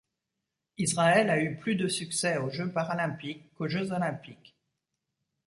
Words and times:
Israël 0.79 1.29
a 1.29 1.39
eu 1.39 1.57
plus 1.57 1.75
de 1.75 1.87
succès 1.87 2.35
aux 2.37 2.49
Jeux 2.49 2.71
paralympiques 2.73 3.53
qu'aux 3.53 3.67
Jeux 3.67 3.91
olympiques. 3.91 4.55